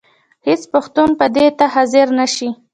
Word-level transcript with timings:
هېڅ 0.47 0.61
پښتون 0.73 1.09
به 1.19 1.25
دې 1.35 1.47
ته 1.57 1.65
حاضر 1.73 2.07
نه 2.19 2.25
شي. 2.35 2.49